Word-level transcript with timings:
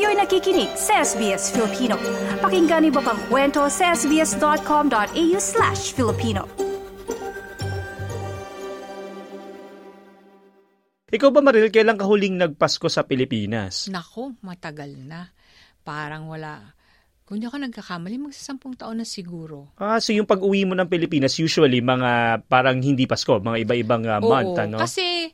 Kayo'y 0.00 0.16
nakikinig 0.16 0.72
sa 0.80 1.04
SBS 1.04 1.52
Filipino. 1.52 2.00
Pakinggan 2.40 2.88
niyo 2.88 2.96
pa 2.96 3.12
ang 3.12 3.20
kwento 3.28 3.68
sa 3.68 3.92
sbs.com.au 3.92 5.36
slash 5.36 5.92
Filipino. 5.92 6.48
Ikaw 11.04 11.28
ba, 11.28 11.44
Maril, 11.44 11.68
kailan 11.68 12.00
ka 12.00 12.08
huling 12.08 12.40
nagpasko 12.40 12.88
sa 12.88 13.04
Pilipinas? 13.04 13.92
Nako, 13.92 14.40
matagal 14.40 14.96
na. 15.04 15.36
Parang 15.84 16.32
wala. 16.32 16.72
Kung 17.28 17.36
di 17.36 17.44
ako 17.44 17.60
nagkakamali, 17.60 18.32
magsasampung 18.32 18.80
taon 18.80 19.04
na 19.04 19.06
siguro. 19.06 19.76
Ah, 19.76 20.00
so 20.00 20.16
yung 20.16 20.24
pag-uwi 20.24 20.64
mo 20.64 20.72
ng 20.80 20.88
Pilipinas, 20.88 21.36
usually 21.36 21.84
mga 21.84 22.40
parang 22.48 22.80
hindi 22.80 23.04
Pasko, 23.04 23.36
mga 23.36 23.68
iba-ibang 23.68 24.08
uh, 24.08 24.16
month, 24.24 24.56
Oo, 24.56 24.64
ano? 24.64 24.80
kasi 24.80 25.28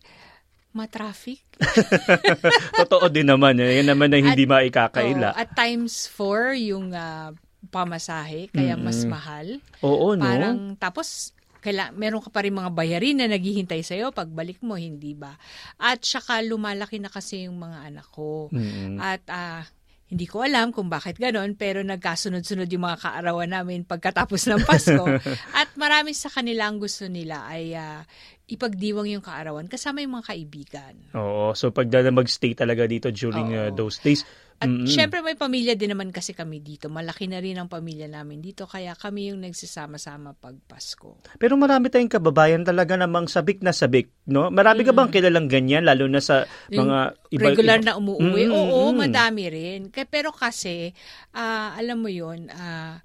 ma-traffic. 0.77 1.41
Totoo 2.85 3.09
din 3.09 3.27
naman. 3.27 3.57
Eh. 3.57 3.80
Yan 3.80 3.97
naman 3.97 4.12
na 4.12 4.21
hindi 4.21 4.45
At- 4.45 4.53
maikakaila. 4.53 5.29
Oo, 5.33 5.41
at 5.41 5.51
times 5.57 6.05
four 6.07 6.53
yung 6.53 6.93
ah, 6.93 7.33
pamasahe, 7.73 8.53
kaya 8.53 8.77
mas 8.77 9.03
Mm-mm. 9.03 9.11
mahal. 9.11 9.47
Oo, 9.81 10.12
no? 10.15 10.23
Parang, 10.23 10.59
tapos, 10.77 11.33
kaila, 11.65 11.91
meron 11.97 12.23
ka 12.23 12.31
pa 12.31 12.47
rin 12.47 12.55
mga 12.55 12.70
bayarin 12.70 13.17
na 13.19 13.27
naghihintay 13.27 13.83
sa'yo 13.83 14.15
pagbalik 14.15 14.62
mo, 14.62 14.79
hindi 14.79 15.19
ba? 15.19 15.34
At 15.81 16.05
saka 16.07 16.39
lumalaki 16.45 17.03
na 17.03 17.11
kasi 17.11 17.51
yung 17.51 17.59
mga 17.59 17.91
anak 17.91 18.06
ko. 18.12 18.53
Mm-mm. 18.55 19.01
At 19.03 19.25
ah, 19.27 19.67
hindi 20.06 20.27
ko 20.30 20.46
alam 20.46 20.70
kung 20.70 20.87
bakit 20.87 21.19
ganon, 21.19 21.59
pero 21.59 21.83
nagkasunod-sunod 21.83 22.70
yung 22.70 22.87
mga 22.87 22.98
kaarawan 23.02 23.51
namin 23.51 23.83
pagkatapos 23.83 24.47
ng 24.47 24.62
Pasko. 24.62 25.02
At 25.60 25.74
marami 25.74 26.14
sa 26.14 26.30
kanila 26.30 26.70
ang 26.70 26.78
gusto 26.78 27.10
nila 27.10 27.42
ay 27.51 27.74
ah, 27.74 28.06
ipagdiwang 28.47 29.11
yung 29.11 29.24
kaarawan 29.24 29.66
kasama 29.66 30.06
yung 30.06 30.14
mga 30.14 30.30
kaibigan. 30.30 30.95
Oo, 31.19 31.59
so 31.59 31.74
pag 31.74 31.91
na 31.91 32.14
mag-stay 32.14 32.55
talaga 32.55 32.87
dito 32.87 33.11
during 33.11 33.50
uh, 33.50 33.74
those 33.74 33.98
days. 33.98 34.23
At 34.56 34.73
mm-mm. 34.73 34.88
syempre 34.88 35.20
may 35.20 35.36
pamilya 35.36 35.77
din 35.77 35.92
naman 35.92 36.08
kasi 36.08 36.33
kami 36.33 36.64
dito. 36.64 36.89
Malaki 36.89 37.28
na 37.28 37.44
rin 37.44 37.61
ang 37.61 37.69
pamilya 37.69 38.08
namin 38.08 38.41
dito 38.41 38.64
kaya 38.64 38.97
kami 38.97 39.28
yung 39.28 39.44
nagsasama-sama 39.44 40.33
pag 40.33 40.56
Pasko. 40.64 41.20
Pero 41.36 41.61
marami 41.61 41.92
tayong 41.92 42.08
kababayan 42.08 42.64
talaga 42.64 42.97
namang 42.97 43.28
sabik 43.28 43.61
na 43.61 43.77
sabik, 43.77 44.08
no? 44.25 44.48
Marami 44.48 44.81
ka 44.81 44.97
bang 44.97 45.12
kilalang 45.12 45.53
ganyan, 45.53 45.84
lalo 45.84 46.08
na 46.08 46.25
sa 46.25 46.48
Yung 46.72 46.89
mga 46.89 46.98
iba, 47.36 47.48
Regular 47.53 47.78
iba- 47.84 47.86
na 47.92 47.92
umuwi. 48.00 48.48
Mm, 48.48 48.53
Oo, 48.56 48.97
madami 48.97 49.44
rin. 49.53 49.81
Kaya, 49.92 50.08
pero 50.08 50.33
kasi, 50.33 50.97
ah, 51.36 51.77
alam 51.77 52.00
mo 52.00 52.09
yon 52.09 52.48
ah, 52.48 53.05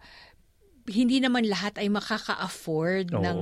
hindi 0.87 1.19
naman 1.19 1.45
lahat 1.45 1.77
ay 1.77 1.91
makaka-afford 1.91 3.11
ng 3.11 3.39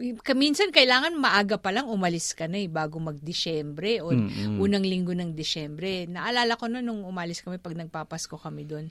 Oo. 0.00 0.20
Kaminsan 0.24 0.72
kailangan 0.72 1.12
maaga 1.20 1.60
pa 1.60 1.68
lang 1.68 1.84
umalis 1.84 2.32
ka 2.32 2.48
na 2.48 2.56
eh, 2.56 2.70
bago 2.70 2.96
mag-Disyembre 2.96 4.00
o 4.00 4.08
Mm-mm. 4.08 4.56
unang 4.56 4.88
linggo 4.88 5.12
ng 5.12 5.36
Disyembre. 5.36 6.08
Naalala 6.08 6.56
ko 6.56 6.64
na 6.72 6.80
nung 6.80 7.04
umalis 7.04 7.44
kami 7.44 7.60
pag 7.60 7.76
nagpapasko 7.76 8.40
kami 8.40 8.64
doon 8.64 8.88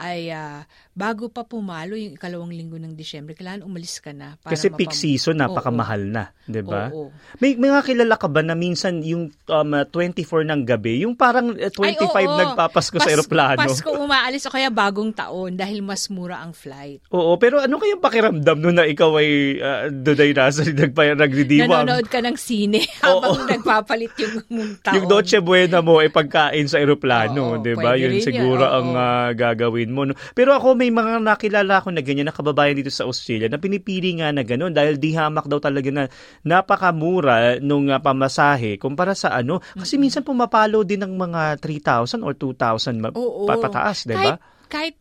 ay 0.00 0.32
ah, 0.32 0.64
bago 0.96 1.28
pa 1.28 1.44
pumalo 1.44 1.92
yung 1.92 2.16
ikalawang 2.16 2.48
linggo 2.48 2.80
ng 2.80 2.96
Disyembre, 2.96 3.36
kailangan 3.36 3.68
umalis 3.68 4.00
ka 4.00 4.16
na. 4.16 4.40
Para 4.40 4.56
Kasi 4.56 4.72
peak 4.72 4.96
mapam- 4.96 5.00
season, 5.00 5.36
Oo. 5.36 5.42
napakamahal 5.44 6.02
na, 6.08 6.32
di 6.48 6.64
ba? 6.64 6.88
Oo. 6.88 7.12
May 7.36 7.60
mga 7.60 7.84
kilala 7.84 8.16
ka 8.16 8.28
ba 8.32 8.40
na 8.40 8.56
minsan 8.56 9.04
yung 9.04 9.28
um, 9.28 9.70
uh, 9.76 9.84
24 9.84 10.48
ng 10.48 10.60
gabi, 10.64 11.04
yung 11.04 11.12
parang 11.12 11.52
uh, 11.52 11.68
25 11.68 12.16
Ay, 12.16 12.24
oo. 12.24 12.32
nagpapasko 12.32 12.96
sa 12.96 13.04
Pas- 13.04 13.12
eroplano? 13.12 13.60
Pasko 13.60 13.90
umaalis 13.92 14.48
o 14.48 14.52
kaya 14.52 14.72
bagong 14.72 15.12
taon 15.12 15.52
dahil 15.52 15.84
mas 15.84 16.08
mura 16.08 16.40
ang 16.40 16.56
flight. 16.56 17.04
Oo, 17.12 17.36
pero 17.36 17.60
ano 17.60 17.76
kayong 17.76 18.00
pakiramdam 18.00 18.56
nun 18.56 18.80
na 18.80 18.88
ikaw 18.88 19.20
ay 19.20 19.28
uh, 19.60 19.92
doon 19.92 20.20
ay 20.24 20.30
nasa 20.32 20.64
nagpa, 20.80 21.12
nagdidiwang? 21.12 21.84
Nanonood 21.84 22.08
ka 22.08 22.24
ng 22.24 22.36
sine 22.40 22.80
Oo. 23.04 23.20
habang 23.20 23.44
nagpapalit 23.44 24.16
yung 24.16 24.34
taon. 24.80 24.94
Yung 24.96 25.06
Noche 25.12 25.44
Buena 25.44 25.84
mo 25.84 26.00
ay 26.00 26.08
pagkain 26.08 26.64
sa 26.64 26.80
eroplano, 26.80 27.56
Oo, 27.56 27.60
'di 27.60 27.76
ba? 27.76 28.00
Yun 28.00 28.16
yun, 28.16 28.24
siguro 28.24 28.64
oo. 28.64 28.76
ang 28.80 28.88
ah, 28.96 29.28
gagawin 29.36 29.89
mo. 29.90 30.06
No? 30.06 30.14
Pero 30.32 30.54
ako 30.54 30.74
may 30.78 30.88
mga 30.88 31.22
nakilala 31.22 31.82
ko 31.82 31.90
na 31.90 32.00
ganyan 32.00 32.30
na 32.30 32.34
kababayan 32.34 32.78
dito 32.78 32.90
sa 32.90 33.06
Australia 33.06 33.50
na 33.50 33.58
pinipili 33.58 34.16
nga 34.18 34.30
na 34.30 34.46
gano'n 34.46 34.72
dahil 34.72 34.96
di 34.96 35.12
hamak 35.14 35.46
daw 35.50 35.58
talaga 35.58 35.90
na 35.90 36.04
napakamura 36.46 37.58
nung 37.58 37.90
ah, 37.90 38.00
pamasahe 38.00 38.78
kumpara 38.78 39.12
sa 39.14 39.34
ano. 39.34 39.58
Kasi 39.74 39.98
minsan 39.98 40.22
pumapalo 40.22 40.82
din 40.86 41.02
ng 41.02 41.14
mga 41.14 41.58
3,000 41.58 42.22
or 42.22 42.34
2,000 42.34 43.02
ma- 43.02 43.14
Oo. 43.14 43.46
pa- 43.46 43.60
pataas, 43.60 44.06
'di 44.06 44.16
ba? 44.16 44.36
Kahit, 44.36 44.40
kahit 44.70 44.96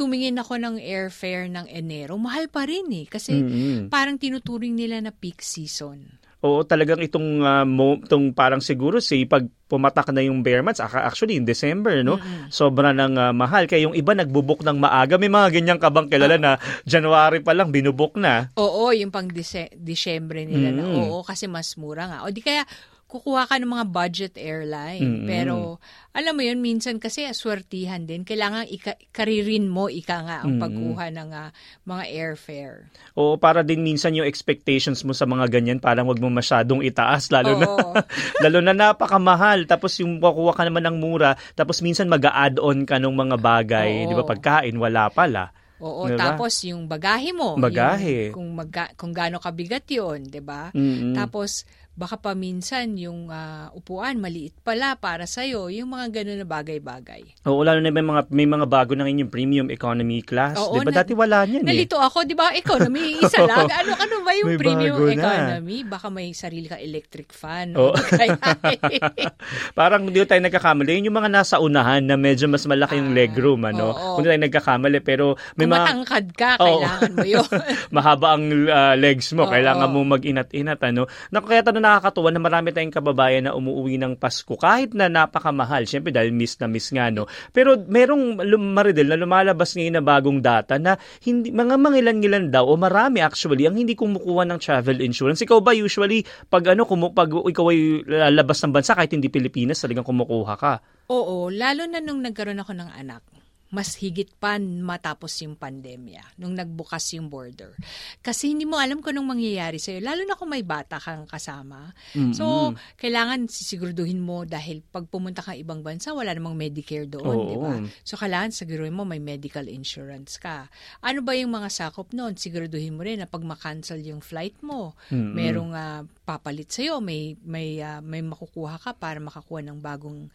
tumingin 0.00 0.40
ako 0.40 0.56
ng 0.56 0.76
airfare 0.80 1.52
ng 1.52 1.68
Enero, 1.68 2.16
mahal 2.16 2.48
pa 2.48 2.64
rin 2.64 2.88
eh. 2.88 3.04
Kasi 3.04 3.36
Mm-mm. 3.36 3.92
parang 3.92 4.16
tinuturing 4.16 4.72
nila 4.72 4.96
na 5.04 5.12
peak 5.12 5.44
season. 5.44 6.19
Oo, 6.40 6.64
talagang 6.64 7.04
itong, 7.04 7.44
ah, 7.44 7.68
mo, 7.68 8.00
itong 8.00 8.32
parang 8.32 8.64
siguro 8.64 8.96
say 8.96 9.28
pag 9.28 9.44
pumatak 9.68 10.08
na 10.10 10.24
yung 10.24 10.40
bare 10.40 10.64
months, 10.64 10.80
actually 10.80 11.36
in 11.36 11.44
December, 11.44 12.00
no? 12.00 12.16
Sobra 12.48 12.96
ng 12.96 13.14
ah, 13.14 13.30
mahal. 13.36 13.68
Kaya 13.68 13.84
yung 13.84 13.92
iba 13.92 14.16
nagbubok 14.16 14.64
ng 14.64 14.80
maaga. 14.80 15.20
May 15.20 15.28
mga 15.28 15.52
ganyang 15.52 15.80
kabang 15.80 16.08
kilala 16.08 16.40
na 16.40 16.56
January 16.88 17.44
pa 17.44 17.52
lang 17.52 17.68
binubok 17.68 18.16
na. 18.16 18.48
Oo, 18.56 18.88
yung 18.96 19.12
pang 19.12 19.28
Dise- 19.28 19.70
Disyembre 19.76 20.48
nila 20.48 20.72
na. 20.72 20.82
Mm. 20.88 21.12
Oo, 21.12 21.20
kasi 21.20 21.44
mas 21.44 21.76
mura 21.76 22.08
nga. 22.08 22.18
O 22.24 22.32
di 22.32 22.40
kaya 22.40 22.64
kukuha 23.10 23.50
ka 23.50 23.58
ng 23.58 23.66
mga 23.66 23.86
budget 23.90 24.34
airline. 24.38 25.02
Mm-mm. 25.02 25.26
Pero 25.26 25.82
alam 26.14 26.38
mo 26.38 26.42
yun, 26.46 26.62
minsan 26.62 27.02
kasi 27.02 27.26
aswertihan 27.26 28.06
din. 28.06 28.22
Kailangan 28.22 28.70
ika- 28.70 28.98
karirin 29.10 29.66
mo, 29.66 29.90
ika 29.90 30.22
nga, 30.22 30.38
ang 30.46 30.62
pagkuha 30.62 31.10
ng 31.10 31.30
ah, 31.34 31.50
mga 31.82 32.04
airfare. 32.06 32.86
Oo, 33.18 33.34
para 33.34 33.66
din 33.66 33.82
minsan 33.82 34.14
yung 34.14 34.26
expectations 34.26 35.02
mo 35.02 35.10
sa 35.10 35.26
mga 35.26 35.50
ganyan, 35.50 35.82
parang 35.82 36.06
wag 36.06 36.22
mo 36.22 36.30
masyadong 36.30 36.86
itaas. 36.86 37.34
Lalo 37.34 37.58
na, 37.58 37.66
Oo. 37.66 37.92
lalo 38.46 38.58
na 38.62 38.72
napakamahal. 38.72 39.66
Tapos 39.66 39.98
yung 39.98 40.22
kukuha 40.22 40.54
ka 40.54 40.62
naman 40.62 40.86
ng 40.86 40.96
mura, 41.02 41.34
tapos 41.58 41.82
minsan 41.82 42.06
mag-add-on 42.06 42.86
ka 42.86 43.02
ng 43.02 43.14
mga 43.14 43.36
bagay. 43.42 44.06
Di 44.06 44.14
ba? 44.14 44.22
Pagkain, 44.22 44.78
wala 44.78 45.10
pala. 45.10 45.50
Oo, 45.80 46.12
Diba? 46.12 46.20
tapos 46.20 46.52
yung 46.68 46.84
bagahe 46.84 47.32
mo. 47.32 47.56
Bagahe. 47.56 48.28
Yung, 48.30 48.36
kung, 48.36 48.48
magga, 48.52 48.92
kung 49.00 49.16
gaano 49.16 49.40
kabigat 49.40 49.88
yun, 49.88 50.28
di 50.28 50.44
ba? 50.44 50.68
Mm-mm. 50.76 51.16
Tapos, 51.16 51.64
baka 52.00 52.16
pa 52.16 52.32
minsan 52.32 52.96
yung 52.96 53.28
ah, 53.28 53.68
upuan 53.76 54.16
maliit 54.16 54.56
pala 54.60 54.96
para 54.96 55.28
sa'yo. 55.28 55.68
Yung 55.68 55.92
mga 55.92 56.08
gano'n 56.16 56.40
na 56.40 56.48
bagay-bagay. 56.48 57.44
Oo, 57.44 57.60
lalo 57.60 57.76
na 57.76 57.92
may 57.92 58.00
mga, 58.00 58.22
may 58.32 58.48
mga 58.48 58.64
bago 58.64 58.96
na 58.96 59.04
yung 59.04 59.28
premium 59.28 59.68
economy 59.68 60.24
class. 60.24 60.56
Di 60.56 60.80
ba? 60.80 60.96
Dati 60.96 61.12
wala 61.12 61.44
niyan 61.44 61.60
eh. 61.60 61.68
Nalito 61.68 62.00
ako, 62.00 62.24
di 62.24 62.32
ba? 62.32 62.56
Economy, 62.56 63.20
isa 63.20 63.44
lang. 63.48 63.68
Ano, 63.68 63.92
ano 63.92 64.14
ba 64.24 64.32
yung 64.32 64.48
May 64.48 64.56
premium 64.56 64.96
bago 64.96 65.12
na. 65.12 65.12
economy? 65.12 65.76
Baka 65.84 66.06
may 66.08 66.32
sarili 66.32 66.72
ka 66.72 66.80
electric 66.80 67.36
fan. 67.36 67.76
Oo. 67.76 67.92
Kaya, 67.92 68.32
Parang 69.78 70.08
hindi 70.08 70.24
tayo 70.24 70.40
nagkakamali. 70.40 70.96
Yun 70.96 71.12
yung 71.12 71.18
mga 71.20 71.30
nasa 71.30 71.60
unahan 71.60 72.00
na 72.00 72.16
medyo 72.16 72.48
mas 72.48 72.64
malaki 72.64 72.96
yung 72.96 73.12
Ah, 73.12 73.16
legroom, 73.20 73.60
ano? 73.66 73.92
oo. 73.92 74.16
Kung 74.16 74.24
tayo 74.24 74.40
nagkakamali. 74.40 74.98
Pero 75.02 75.36
may 75.54 75.66
kung 75.66 75.74
mga 75.74 75.80
matangkad 75.84 76.26
ka, 76.32 76.50
Oo. 76.56 76.64
kailangan 76.64 77.12
mo 77.12 77.26
yun. 77.26 77.48
mahaba 77.96 78.28
ang 78.32 78.44
ah, 78.70 78.94
legs 78.96 79.34
mo. 79.34 79.44
Oo. 79.44 79.52
Kailangan 79.52 79.88
mo 79.90 80.00
mag-inat-inat, 80.06 80.80
ano? 80.80 81.04
Naku, 81.28 81.46
Kaya 81.50 81.66
nakakatuwa 81.90 82.30
na 82.30 82.38
marami 82.38 82.70
tayong 82.70 82.94
kababayan 82.94 83.50
na 83.50 83.58
umuwi 83.58 83.98
ng 83.98 84.14
Pasko. 84.14 84.54
Kahit 84.54 84.94
na 84.94 85.10
napakamahal. 85.10 85.90
Siyempre 85.90 86.14
dahil 86.14 86.30
miss 86.30 86.54
na 86.62 86.70
miss 86.70 86.94
nga, 86.94 87.10
no? 87.10 87.26
Pero 87.50 87.74
merong 87.74 88.38
Maridel 88.60 89.10
na 89.10 89.18
lumalabas 89.18 89.74
ngayon 89.74 89.98
na 89.98 90.04
bagong 90.04 90.38
data 90.38 90.78
na 90.78 90.94
hindi, 91.26 91.50
mga 91.50 91.74
mangilan-ngilan 91.74 92.54
daw 92.54 92.70
o 92.70 92.78
marami 92.78 93.18
actually 93.18 93.66
ang 93.66 93.74
hindi 93.74 93.98
kumukuha 93.98 94.46
ng 94.46 94.58
travel 94.62 95.02
insurance. 95.02 95.42
Ikaw 95.42 95.58
ba 95.58 95.74
usually 95.74 96.22
pag 96.46 96.70
ano 96.70 96.86
kumu- 96.86 97.10
pag 97.10 97.28
ikaw 97.34 97.66
ay 97.74 98.06
lalabas 98.06 98.62
ng 98.62 98.70
bansa 98.70 98.94
kahit 98.94 99.10
hindi 99.10 99.26
Pilipinas 99.26 99.82
talagang 99.82 100.06
kumukuha 100.06 100.54
ka? 100.54 100.72
Oo, 101.10 101.50
lalo 101.50 101.90
na 101.90 101.98
nung 101.98 102.22
nagkaroon 102.22 102.62
ako 102.62 102.72
ng 102.78 102.90
anak. 102.94 103.39
Mas 103.70 103.94
higit 104.02 104.26
pa 104.38 104.58
matapos 104.58 105.30
yung 105.46 105.54
pandemya, 105.54 106.34
nung 106.42 106.58
nagbukas 106.58 107.14
yung 107.14 107.30
border. 107.30 107.78
Kasi 108.18 108.50
hindi 108.50 108.66
mo 108.66 108.82
alam 108.82 108.98
kung 108.98 109.14
anong 109.14 109.38
mangyayari 109.38 109.78
sa'yo, 109.78 110.02
lalo 110.02 110.26
na 110.26 110.34
kung 110.34 110.50
may 110.50 110.66
bata 110.66 110.98
kang 110.98 111.26
kasama. 111.30 111.94
So, 112.34 112.74
kailangan 112.98 113.46
sisiguraduhin 113.46 114.18
mo 114.18 114.42
dahil 114.42 114.82
pag 114.82 115.06
pumunta 115.06 115.40
ka 115.40 115.54
ibang 115.54 115.86
bansa, 115.86 116.10
wala 116.10 116.34
namang 116.34 116.58
Medicare 116.58 117.06
doon, 117.06 117.36
Oo. 117.36 117.46
di 117.46 117.56
ba? 117.56 117.74
So, 118.02 118.18
kailangan 118.18 118.50
siguruhin 118.50 118.92
mo 118.92 119.06
may 119.06 119.22
medical 119.22 119.70
insurance 119.70 120.36
ka. 120.36 120.66
Ano 121.00 121.22
ba 121.22 121.38
yung 121.38 121.54
mga 121.54 121.70
sakop 121.70 122.10
noon? 122.10 122.34
Siguraduhin 122.34 122.98
mo 122.98 123.06
rin 123.06 123.22
na 123.22 123.30
pag 123.30 123.46
makancel 123.46 124.02
yung 124.02 124.18
flight 124.18 124.58
mo, 124.66 124.98
Mm-mm. 125.14 125.32
merong 125.32 125.72
ah, 125.72 126.02
papalit 126.30 126.70
sa'yo, 126.70 127.02
may, 127.02 127.34
may, 127.42 127.82
ah, 127.82 127.98
may 127.98 128.22
makukuha 128.22 128.78
ka 128.78 128.94
para 128.94 129.18
makakuha 129.18 129.66
ng 129.66 129.82
bagong 129.82 130.30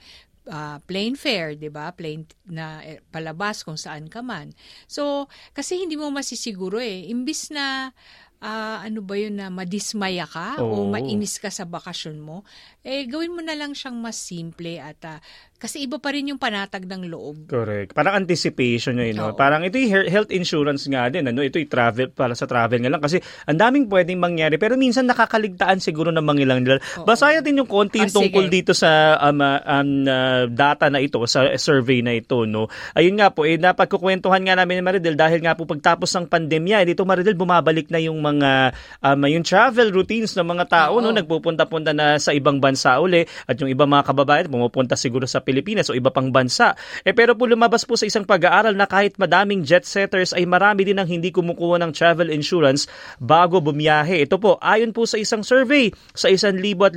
ah, 0.52 0.84
plane 0.84 1.16
fare, 1.16 1.56
'di 1.56 1.72
ba? 1.72 1.96
Plane 1.96 2.28
na 2.52 2.84
eh, 2.84 3.00
palabas 3.16 3.64
kung 3.64 3.80
saan 3.80 4.12
ka 4.12 4.20
man. 4.20 4.52
So, 4.92 5.32
kasi 5.56 5.80
hindi 5.80 5.96
mo 5.96 6.12
masisiguro 6.12 6.84
eh. 6.84 7.08
Imbis 7.08 7.56
na 7.56 7.96
ah, 8.44 8.84
ano 8.84 9.00
ba 9.02 9.16
yun 9.16 9.40
na 9.40 9.48
madismaya 9.48 10.28
ka 10.28 10.60
o 10.60 10.86
Oo. 10.86 10.92
mainis 10.92 11.40
ka 11.40 11.48
sa 11.48 11.64
bakasyon 11.64 12.20
mo, 12.20 12.44
eh 12.84 13.08
gawin 13.08 13.34
mo 13.34 13.42
na 13.42 13.56
lang 13.56 13.72
siyang 13.72 13.98
mas 13.98 14.20
simple 14.20 14.78
at 14.78 15.00
ah, 15.08 15.20
kasi 15.66 15.90
iba 15.90 15.98
pa 15.98 16.14
rin 16.14 16.30
yung 16.30 16.38
panatag 16.38 16.86
ng 16.86 17.10
loob. 17.10 17.50
Correct. 17.50 17.98
Parang 17.98 18.22
anticipation 18.22 19.02
yun, 19.02 19.18
no? 19.18 19.34
Oo. 19.34 19.36
Parang 19.36 19.66
ito 19.66 19.82
yung 19.82 19.90
he- 19.90 20.10
health 20.14 20.30
insurance 20.30 20.86
nga 20.86 21.10
din, 21.10 21.26
ano? 21.26 21.42
Ito 21.42 21.58
yung 21.58 21.74
travel, 21.74 22.14
para 22.14 22.38
sa 22.38 22.46
travel 22.46 22.86
nga 22.86 22.94
lang. 22.94 23.02
Kasi 23.02 23.18
ang 23.50 23.58
daming 23.58 23.90
pwedeng 23.90 24.22
mangyari. 24.22 24.62
Pero 24.62 24.78
minsan 24.78 25.10
nakakaligtaan 25.10 25.82
siguro 25.82 26.14
ng 26.14 26.22
mga 26.22 26.40
ilang 26.46 26.62
nila. 26.62 26.78
Basahin 27.02 27.42
din 27.42 27.66
yung 27.66 27.66
konti 27.66 27.98
yung 27.98 28.14
Ah, 28.14 28.18
tungkol 28.22 28.46
sige. 28.46 28.54
dito 28.62 28.72
sa 28.78 29.18
um, 29.26 29.42
uh, 29.42 29.58
um, 29.66 29.90
uh, 30.06 30.44
data 30.54 30.86
na 30.94 31.02
ito, 31.02 31.18
sa 31.26 31.50
survey 31.58 32.06
na 32.06 32.14
ito, 32.14 32.46
no? 32.46 32.70
Ayun 32.94 33.18
nga 33.18 33.34
po, 33.34 33.50
eh, 33.50 33.58
napagkukwentuhan 33.58 34.46
nga 34.46 34.54
namin 34.54 34.78
ni 34.78 34.84
Maridel 34.86 35.18
dahil 35.18 35.42
nga 35.42 35.58
po 35.58 35.66
pagtapos 35.66 36.14
ng 36.14 36.30
pandemya, 36.30 36.86
eh, 36.86 36.94
dito 36.94 37.10
Maridel, 37.10 37.34
bumabalik 37.34 37.90
na 37.90 37.98
yung 37.98 38.22
mga, 38.22 38.70
um, 39.02 39.22
yung 39.26 39.42
travel 39.42 39.90
routines 39.90 40.38
ng 40.38 40.46
mga 40.46 40.70
tao, 40.70 41.02
Oo. 41.02 41.02
no? 41.02 41.10
Nagpupunta-punta 41.10 41.90
na 41.90 42.22
sa 42.22 42.38
ibang 42.38 42.62
bansa 42.62 43.02
uli 43.02 43.26
at 43.50 43.58
yung 43.58 43.74
iba 43.74 43.90
mga 43.90 44.06
kababayan 44.06 44.46
pumupunta 44.46 44.94
siguro 44.94 45.26
sa 45.26 45.42
Pilipinas 45.42 45.55
o 45.62 45.94
iba 45.94 46.10
pang 46.10 46.34
bansa. 46.34 46.74
Eh 47.06 47.14
pero 47.14 47.38
po 47.38 47.46
lumabas 47.46 47.86
po 47.86 47.96
sa 47.96 48.10
isang 48.10 48.26
pag-aaral 48.26 48.74
na 48.74 48.90
kahit 48.90 49.16
madaming 49.22 49.62
jet 49.62 49.86
setters 49.86 50.34
ay 50.34 50.44
marami 50.50 50.88
din 50.88 50.98
ang 50.98 51.08
hindi 51.08 51.30
kumukuha 51.30 51.80
ng 51.84 51.92
travel 51.94 52.34
insurance 52.34 52.90
bago 53.22 53.62
bumiyahe. 53.62 54.26
Ito 54.26 54.40
po, 54.42 54.58
ayon 54.60 54.92
po 54.92 55.06
sa 55.06 55.20
isang 55.20 55.46
survey 55.46 55.92
sa 56.16 56.32
1,056 56.32 56.96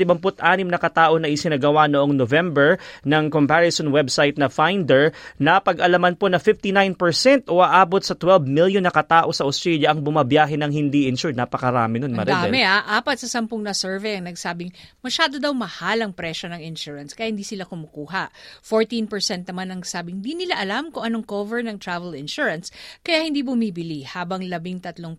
na 0.68 0.78
katao 0.78 1.20
na 1.20 1.28
isinagawa 1.28 1.90
noong 1.90 2.14
November 2.14 2.80
ng 3.04 3.28
comparison 3.28 3.90
website 3.92 4.40
na 4.40 4.46
Finder, 4.48 5.12
napag-alaman 5.38 6.14
po 6.16 6.26
na 6.30 6.40
59% 6.40 7.50
o 7.50 7.60
aabot 7.60 8.00
sa 8.00 8.14
12 8.14 8.48
million 8.48 8.82
na 8.82 8.94
katao 8.94 9.30
sa 9.34 9.44
Australia 9.44 9.92
ang 9.92 10.00
bumabiyahe 10.00 10.56
ng 10.56 10.72
hindi 10.72 11.06
insured. 11.10 11.36
Napakarami 11.38 12.00
nun, 12.02 12.14
Ang 12.14 12.24
Maridel. 12.24 12.48
dami 12.48 12.60
ah, 12.64 12.84
apat 12.98 13.22
sa 13.22 13.28
sampung 13.28 13.60
na 13.62 13.76
survey 13.76 14.18
ang 14.18 14.30
nagsabing 14.30 14.72
masyado 15.04 15.36
daw 15.38 15.52
mahal 15.52 16.00
ang 16.02 16.12
presyo 16.14 16.50
ng 16.50 16.62
insurance 16.64 17.12
kaya 17.12 17.30
hindi 17.30 17.44
sila 17.44 17.68
kumukuha. 17.68 18.30
14% 18.62 19.48
naman 19.48 19.72
ang 19.72 19.82
sabing 19.86 20.20
di 20.20 20.34
nila 20.38 20.58
alam 20.58 20.90
kung 20.90 21.04
anong 21.06 21.24
cover 21.24 21.62
ng 21.64 21.78
travel 21.80 22.14
insurance 22.14 22.70
kaya 23.02 23.24
hindi 23.24 23.42
bumibili 23.42 24.04
habang 24.04 24.44
13% 24.44 25.16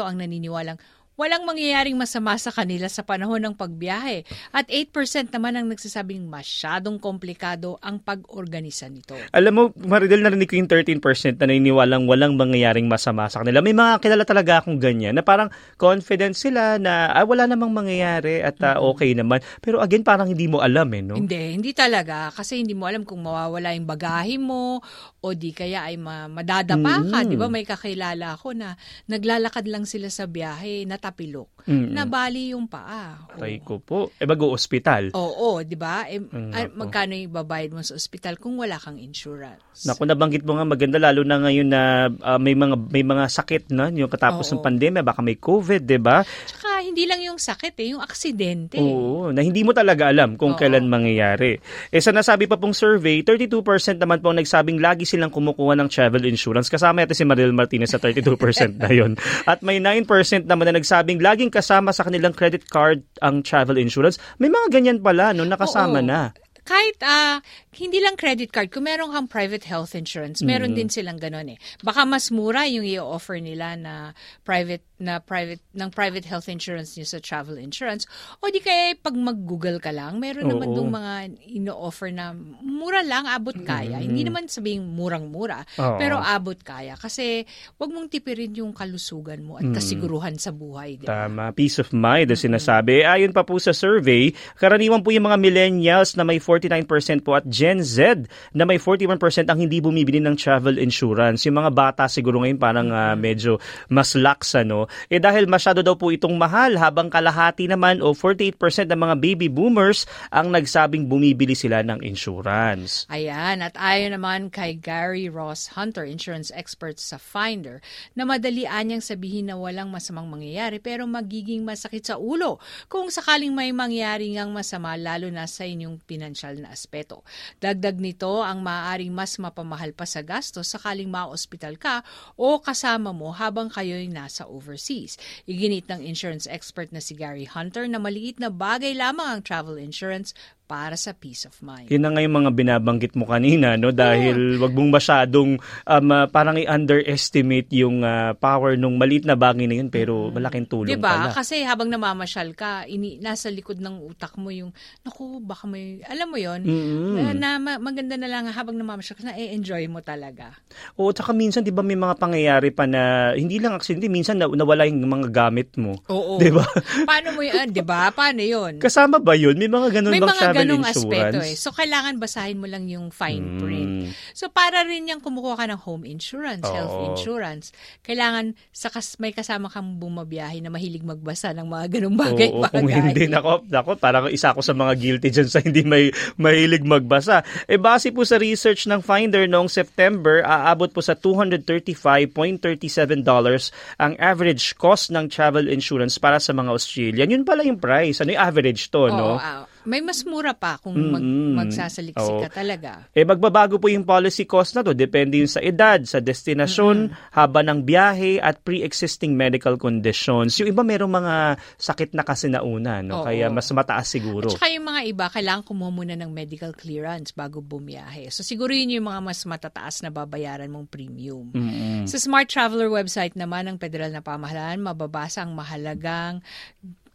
ang 0.00 0.16
naniniwalang 0.20 0.78
walang 1.18 1.42
mangyayaring 1.42 1.98
masama 1.98 2.38
sa 2.38 2.54
kanila 2.54 2.86
sa 2.86 3.02
panahon 3.02 3.42
ng 3.42 3.54
pagbiyahe 3.58 4.22
at 4.54 4.70
8% 4.70 5.34
naman 5.34 5.58
ang 5.58 5.66
nagsasabing 5.66 6.30
masyadong 6.30 7.02
komplikado 7.02 7.74
ang 7.82 7.98
pag-organisa 7.98 8.86
nito. 8.86 9.18
Alam 9.34 9.52
mo, 9.52 9.62
Maridel, 9.74 10.22
narinig 10.22 10.46
ko 10.46 10.54
yung 10.54 10.70
13% 10.70 11.42
na 11.42 11.50
naniniwalang 11.50 12.06
walang 12.06 12.38
mangyayaring 12.38 12.86
masama 12.86 13.26
sa 13.26 13.42
kanila. 13.42 13.58
May 13.58 13.74
mga 13.74 13.98
kilala 13.98 14.22
talaga 14.22 14.62
akong 14.62 14.78
ganyan 14.78 15.18
na 15.18 15.26
parang 15.26 15.50
confident 15.74 16.38
sila 16.38 16.78
na 16.78 17.10
ah, 17.10 17.26
wala 17.26 17.50
namang 17.50 17.74
mangyayari 17.74 18.38
at 18.38 18.62
ah, 18.62 18.78
okay 18.78 19.10
naman. 19.18 19.42
Pero 19.58 19.82
again, 19.82 20.06
parang 20.06 20.30
hindi 20.30 20.46
mo 20.46 20.62
alam 20.62 20.86
eh, 20.94 21.02
no? 21.02 21.18
Hindi, 21.18 21.58
hindi 21.58 21.74
talaga. 21.74 22.30
Kasi 22.30 22.62
hindi 22.62 22.78
mo 22.78 22.86
alam 22.86 23.02
kung 23.02 23.26
mawawala 23.26 23.74
yung 23.74 23.90
bagahe 23.90 24.38
mo 24.38 24.78
o 25.18 25.34
di 25.34 25.50
kaya 25.50 25.90
ay 25.90 25.98
ma- 25.98 26.30
madadapa 26.30 27.02
ka. 27.02 27.18
Mm. 27.26 27.30
Di 27.30 27.36
ba 27.36 27.46
may 27.50 27.66
kakilala 27.66 28.38
ako 28.38 28.54
na 28.54 28.78
naglalakad 29.10 29.66
lang 29.66 29.82
sila 29.82 30.06
sa 30.14 30.30
biyahe, 30.30 30.86
natapilok. 30.86 31.66
Mm. 31.66 31.90
Nabali 31.90 32.54
yung 32.54 32.70
paa. 32.70 33.26
Oo. 33.34 33.42
Aray 33.42 33.58
ko 33.58 33.82
po. 33.82 34.14
Eh, 34.14 34.26
mag-ospital. 34.30 35.10
Oo, 35.18 35.58
di 35.66 35.74
ba? 35.74 36.06
Mm, 36.06 36.54
ah, 36.54 36.66
nako. 36.70 36.78
magkano 36.78 37.12
yung 37.18 37.34
babayad 37.34 37.70
mo 37.74 37.82
sa 37.82 37.98
ospital 37.98 38.38
kung 38.38 38.54
wala 38.62 38.78
kang 38.78 38.96
insurance? 38.96 39.82
Naku, 39.82 40.06
nabanggit 40.06 40.46
mo 40.46 40.54
nga 40.54 40.66
maganda 40.66 41.02
lalo 41.02 41.26
na 41.26 41.36
ngayon 41.42 41.68
na 41.68 41.82
ah, 42.22 42.38
may 42.38 42.54
mga 42.54 42.78
may 42.88 43.02
mga 43.02 43.24
sakit 43.26 43.74
na 43.74 43.90
yung 43.90 44.10
katapos 44.10 44.46
ng 44.54 44.62
Oo. 44.62 44.66
pandemya, 44.66 45.02
baka 45.02 45.20
may 45.20 45.34
COVID, 45.34 45.82
'di 45.82 45.98
ba? 45.98 46.22
Tsaka 46.22 46.67
hindi 46.80 47.04
lang 47.04 47.20
yung 47.20 47.38
sakit 47.38 47.74
eh, 47.78 47.94
yung 47.94 48.02
aksidente. 48.02 48.78
Oo, 48.80 49.30
na 49.30 49.44
hindi 49.44 49.62
mo 49.62 49.76
talaga 49.76 50.08
alam 50.10 50.34
kung 50.34 50.54
Oo. 50.54 50.58
kailan 50.58 50.88
mangyayari. 50.88 51.58
Eh 51.92 52.00
sa 52.02 52.10
nasabi 52.10 52.48
pa 52.48 52.58
pong 52.58 52.74
survey, 52.74 53.22
32% 53.22 53.62
naman 54.00 54.18
po 54.22 54.34
nagsabing 54.34 54.80
lagi 54.82 55.04
silang 55.04 55.30
kumukuha 55.30 55.78
ng 55.78 55.88
travel 55.90 56.24
insurance. 56.24 56.70
Kasama 56.72 57.04
ito 57.04 57.14
si 57.14 57.22
Maril 57.26 57.54
Martinez 57.54 57.92
sa 57.92 58.00
32% 58.02 58.80
na 58.80 58.90
yon. 58.90 59.14
At 59.50 59.62
may 59.62 59.82
9% 59.82 60.04
naman 60.48 60.70
na 60.70 60.78
nagsabing 60.80 61.20
laging 61.22 61.52
kasama 61.52 61.94
sa 61.94 62.06
kanilang 62.06 62.32
credit 62.32 62.66
card 62.66 63.04
ang 63.20 63.42
travel 63.42 63.76
insurance. 63.76 64.20
May 64.38 64.52
mga 64.52 64.72
ganyan 64.72 64.98
pala 65.02 65.34
no 65.34 65.44
nakasama 65.44 66.00
Oo. 66.00 66.08
na. 66.08 66.20
Kahit 66.68 67.00
ah, 67.00 67.40
hindi 67.80 67.96
lang 67.96 68.20
credit 68.20 68.52
card, 68.52 68.68
kung 68.68 68.84
meron 68.84 69.16
kang 69.16 69.24
private 69.24 69.64
health 69.64 69.96
insurance, 69.96 70.44
meron 70.44 70.76
din 70.76 70.92
silang 70.92 71.16
ganun 71.16 71.56
eh. 71.56 71.58
Baka 71.80 72.04
mas 72.04 72.28
mura 72.28 72.68
yung 72.68 72.84
i-offer 72.84 73.40
nila 73.40 73.72
na 73.80 74.12
private 74.44 74.84
na 75.00 75.22
private 75.22 75.62
ng 75.72 75.88
private 75.94 76.26
health 76.28 76.50
insurance 76.50 76.94
niyo 76.98 77.06
sa 77.08 77.22
travel 77.22 77.56
insurance 77.56 78.04
o 78.42 78.50
di 78.52 78.60
kaya 78.60 78.98
pag 78.98 79.16
mag-google 79.16 79.80
ka 79.80 79.94
lang 79.94 80.20
meron 80.20 80.50
naman 80.50 80.74
Oo. 80.74 80.76
dong 80.82 80.90
mga 80.92 81.14
ino-offer 81.48 82.12
na 82.12 82.36
mura 82.60 83.00
lang 83.00 83.24
abot 83.24 83.54
kaya 83.54 84.02
hindi 84.02 84.26
naman 84.26 84.50
sabing 84.50 84.84
murang-mura 84.84 85.64
Oo. 85.78 85.96
pero 85.96 86.20
abot 86.20 86.58
kaya 86.58 86.98
kasi 86.98 87.46
wag 87.80 87.90
mong 87.94 88.10
tipirin 88.10 88.58
yung 88.58 88.74
kalusugan 88.76 89.40
mo 89.40 89.56
at 89.56 89.66
kasiguruhan 89.72 90.34
sa 90.36 90.50
buhay 90.50 90.98
di 90.98 91.06
ba? 91.06 91.30
Tama, 91.30 91.54
peace 91.54 91.78
of 91.78 91.94
mind 91.94 92.34
ang 92.34 92.40
sinasabi. 92.40 93.06
Ayon 93.06 93.30
pa 93.30 93.46
po 93.46 93.56
sa 93.62 93.70
survey, 93.70 94.34
karaniwan 94.58 95.00
po 95.06 95.14
yung 95.14 95.30
mga 95.30 95.38
millennials 95.38 96.18
na 96.18 96.26
may 96.26 96.42
49% 96.42 96.84
po 97.22 97.38
at 97.38 97.46
Gen 97.46 97.80
Z 97.80 98.26
na 98.52 98.66
may 98.66 98.82
41% 98.82 99.18
ang 99.46 99.58
hindi 99.62 99.78
bumibili 99.78 100.18
ng 100.18 100.34
travel 100.34 100.76
insurance. 100.82 101.46
Yung 101.46 101.62
mga 101.62 101.70
bata 101.72 102.04
siguro 102.10 102.42
ngayon 102.42 102.58
parang 102.58 102.88
ah, 102.90 103.14
medyo 103.14 103.62
mas 103.88 104.18
lax 104.18 104.58
ano. 104.58 104.87
Eh 105.08 105.22
dahil 105.22 105.46
masyado 105.46 105.80
daw 105.80 105.94
po 105.94 106.10
itong 106.10 106.34
mahal 106.34 106.76
habang 106.76 107.08
kalahati 107.08 107.70
naman 107.70 108.02
o 108.02 108.12
48% 108.12 108.58
ng 108.90 109.00
mga 109.00 109.14
baby 109.22 109.48
boomers 109.48 110.04
ang 110.28 110.50
nagsabing 110.50 111.06
bumibili 111.06 111.54
sila 111.54 111.80
ng 111.86 112.02
insurance. 112.02 113.04
Ayan, 113.12 113.60
at 113.62 113.76
ayon 113.78 114.16
naman 114.16 114.48
kay 114.50 114.74
Gary 114.76 115.30
Ross 115.30 115.76
Hunter, 115.76 116.04
insurance 116.04 116.50
expert 116.54 116.98
sa 116.98 117.20
Finder, 117.20 117.84
na 118.16 118.24
madalian 118.24 118.88
niyang 118.88 119.04
sabihin 119.04 119.52
na 119.52 119.56
walang 119.56 119.92
masamang 119.92 120.26
mangyayari 120.26 120.80
pero 120.80 121.04
magiging 121.04 121.62
masakit 121.62 122.08
sa 122.08 122.16
ulo 122.16 122.56
kung 122.88 123.12
sakaling 123.12 123.52
may 123.52 123.70
mangyari 123.74 124.32
ngang 124.34 124.50
masama 124.50 124.96
lalo 124.96 125.28
na 125.28 125.44
sa 125.44 125.68
inyong 125.68 126.00
pinansyal 126.04 126.56
na 126.56 126.72
aspeto. 126.72 127.22
Dagdag 127.60 128.00
nito 128.00 128.40
ang 128.40 128.64
maaaring 128.64 129.12
mas 129.12 129.36
mapamahal 129.36 129.92
pa 129.92 130.08
sa 130.08 130.24
gastos 130.24 130.68
sakaling 130.68 131.08
ma-hospital 131.10 131.76
ka 131.76 132.06
o 132.38 132.60
kasama 132.62 133.10
mo 133.12 133.32
habang 133.34 133.68
kayo'y 133.68 134.08
nasa 134.08 134.48
overseas. 134.78 135.18
Iginit 135.50 135.90
ng 135.90 136.06
insurance 136.06 136.46
expert 136.46 136.94
na 136.94 137.02
si 137.02 137.18
Gary 137.18 137.50
Hunter 137.50 137.90
na 137.90 137.98
maliit 137.98 138.38
na 138.38 138.46
bagay 138.46 138.94
lamang 138.94 139.26
ang 139.26 139.42
travel 139.42 139.74
insurance 139.74 140.30
para 140.68 141.00
sa 141.00 141.16
peace 141.16 141.48
of 141.48 141.56
mind. 141.64 141.88
Yun 141.88 142.04
na 142.04 142.12
nga 142.12 142.20
yung 142.20 142.44
mga 142.44 142.52
binabanggit 142.52 143.16
mo 143.16 143.24
kanina, 143.24 143.80
no? 143.80 143.88
Dahil 143.88 144.60
wag 144.60 144.76
mong 144.76 144.92
masyadong 145.00 145.56
um, 145.88 146.08
ah, 146.12 146.28
parang 146.28 146.60
i-underestimate 146.60 147.72
yung 147.72 148.04
ah, 148.04 148.36
power 148.36 148.76
nung 148.76 149.00
maliit 149.00 149.24
na 149.24 149.32
bagay 149.32 149.64
na 149.64 149.80
yun, 149.80 149.88
pero 149.88 150.28
malaking 150.28 150.68
tulong 150.68 150.92
Diba? 150.92 151.08
pala. 151.08 151.32
Kasi 151.32 151.64
habang 151.64 151.88
namamasyal 151.88 152.52
ka, 152.52 152.84
ini, 152.84 153.16
nasa 153.16 153.48
likod 153.48 153.80
ng 153.80 154.04
utak 154.04 154.36
mo 154.36 154.52
yung, 154.52 154.76
naku, 155.08 155.40
baka 155.40 155.64
may, 155.64 156.04
alam 156.04 156.28
mo 156.28 156.36
yon 156.36 156.60
Mm-mm. 156.60 157.16
na, 157.16 157.32
na 157.32 157.50
ma- 157.56 157.80
maganda 157.80 158.20
na 158.20 158.28
lang 158.28 158.52
habang 158.52 158.76
namamasyal 158.76 159.16
ka, 159.16 159.24
na-enjoy 159.32 159.88
mo 159.88 160.04
talaga. 160.04 160.52
Oo, 161.00 161.16
tsaka 161.16 161.32
minsan, 161.32 161.64
di 161.64 161.72
ba, 161.72 161.80
may 161.80 161.96
mga 161.96 162.20
pangyayari 162.20 162.76
pa 162.76 162.84
na, 162.84 163.32
hindi 163.32 163.56
lang 163.56 163.72
aksidente, 163.72 164.12
minsan 164.12 164.36
na, 164.36 164.52
nawala 164.52 164.84
yung 164.84 165.00
mga 165.00 165.32
gamit 165.32 165.72
mo. 165.80 165.96
Oo. 166.12 166.36
Di 166.36 166.52
ba? 166.52 166.68
Paano 167.08 167.32
mo 167.32 167.40
yun? 167.40 167.72
Di 167.72 167.80
ba? 167.80 168.12
Paano 168.12 168.44
yun? 168.44 168.76
Kasama 168.76 169.16
ba 169.16 169.32
yun? 169.32 169.56
May 169.56 169.72
mga 169.72 169.88
ganun 169.96 170.12
May 170.12 170.20
bang 170.20 170.36
mga 170.36 170.57
insurance? 170.64 170.96
aspeto 170.98 171.36
eh. 171.38 171.54
So, 171.54 171.68
kailangan 171.70 172.16
basahin 172.16 172.56
mo 172.56 172.64
lang 172.64 172.86
yung 172.86 173.08
fine 173.08 173.44
Mm. 173.44 173.58
print. 173.58 173.90
So, 174.32 174.48
para 174.48 174.82
rin 174.82 175.04
yung 175.04 175.18
kumukuha 175.18 175.54
ka 175.56 175.64
ng 175.66 175.78
home 175.78 176.02
insurance, 176.04 176.64
health 176.64 176.90
Oo. 176.90 177.12
insurance, 177.12 177.70
kailangan 178.02 178.52
sa 178.70 178.88
kas- 178.88 179.16
may 179.16 179.30
kasama 179.30 179.66
kang 179.66 179.96
bumabiyahe 179.96 180.58
na 180.58 180.68
mahilig 180.68 181.02
magbasa 181.02 181.50
ng 181.50 181.64
mga 181.64 181.84
ganong 181.94 182.14
Oo, 182.14 182.22
bagay-bagay. 182.24 182.72
kung 182.72 182.88
hindi, 182.88 183.22
nako, 183.26 183.62
nako, 183.66 183.90
parang 183.94 184.26
isa 184.28 184.50
ako 184.50 184.60
sa 184.60 184.72
mga 184.72 184.92
guilty 184.94 185.28
dyan 185.28 185.46
sa 185.46 185.58
hindi 185.60 185.80
may 185.82 186.08
mahilig 186.34 186.82
magbasa. 186.82 187.40
E 187.64 187.76
base 187.76 188.08
po 188.08 188.22
sa 188.22 188.36
research 188.36 188.84
ng 188.84 188.98
Finder 188.98 189.44
noong 189.44 189.68
September, 189.68 190.40
aabot 190.40 190.88
po 190.88 190.98
sa 190.98 191.12
$235.37 191.14 193.70
ang 193.98 194.12
average 194.18 194.74
cost 194.74 195.10
ng 195.10 195.28
travel 195.28 195.68
insurance 195.68 196.16
para 196.16 196.38
sa 196.38 196.50
mga 196.50 196.68
Australian. 196.70 197.30
Yun 197.30 197.44
pala 197.44 197.62
yung 197.62 197.76
price. 197.76 198.18
Ano 198.18 198.32
yung 198.32 198.40
average 198.40 198.88
to, 198.88 199.06
no? 199.08 199.28
Oo, 199.28 199.38
ah, 199.38 199.64
May 199.88 200.04
mas 200.04 200.20
mura 200.28 200.52
pa 200.52 200.76
kung 200.76 200.92
mag, 200.92 201.24
Mm-mm. 201.24 201.56
magsasaliksik 201.56 202.36
Oo. 202.36 202.44
ka 202.44 202.52
talaga. 202.52 203.08
Eh 203.16 203.24
magbabago 203.24 203.80
po 203.80 203.88
yung 203.88 204.04
policy 204.04 204.44
cost 204.44 204.76
na 204.76 204.84
to 204.84 204.92
depende 204.92 205.40
yun 205.40 205.48
sa 205.48 205.64
edad, 205.64 206.04
sa 206.04 206.20
destinasyon, 206.20 207.08
haba 207.32 207.64
ng 207.64 207.88
biyahe 207.88 208.36
at 208.36 208.60
pre-existing 208.60 209.32
medical 209.32 209.80
conditions. 209.80 210.52
Yung 210.60 210.68
iba 210.68 210.84
merong 210.84 211.08
mga 211.08 211.34
sakit 211.80 212.12
na 212.12 212.20
kasi 212.20 212.52
nauna, 212.52 213.00
no? 213.00 213.22
Oo. 213.22 213.24
Kaya 213.24 213.48
mas 213.48 213.72
mataas 213.72 214.12
siguro. 214.12 214.52
At 214.52 214.60
saka 214.60 214.68
yung 214.68 214.84
mga 214.84 215.00
iba, 215.08 215.26
kailangan 215.32 215.64
kumuha 215.64 215.88
muna 215.88 216.14
ng 216.20 216.28
medical 216.28 216.76
clearance 216.76 217.32
bago 217.32 217.64
bumiyahe. 217.64 218.28
So 218.28 218.44
siguro 218.44 218.76
yun 218.76 219.00
yung 219.00 219.08
mga 219.08 219.24
mas 219.24 219.40
matataas 219.48 220.04
na 220.04 220.12
babayaran 220.12 220.68
mong 220.68 220.92
premium. 220.92 221.48
Mm-mm. 221.56 222.04
Sa 222.04 222.20
Smart 222.20 222.52
Traveler 222.52 222.92
website 222.92 223.32
naman 223.32 223.64
ng 223.64 223.80
federal 223.80 224.12
na 224.12 224.20
pamahalaan, 224.20 224.84
mababasa 224.84 225.46
ang 225.46 225.56
mahalagang 225.56 226.44